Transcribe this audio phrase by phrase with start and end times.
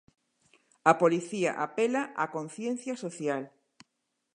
[0.91, 3.43] A policía apela á conciencia social.